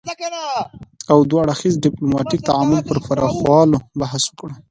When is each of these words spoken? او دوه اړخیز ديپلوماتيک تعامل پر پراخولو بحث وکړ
او 1.11 1.19
دوه 1.29 1.41
اړخیز 1.43 1.75
ديپلوماتيک 1.85 2.41
تعامل 2.49 2.79
پر 2.87 2.97
پراخولو 3.05 3.77
بحث 3.99 4.23
وکړ 4.27 4.49